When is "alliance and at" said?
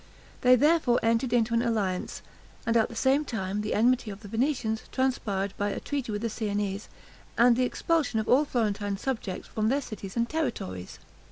1.61-2.89